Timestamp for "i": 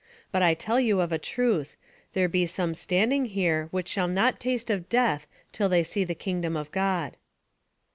0.41-0.55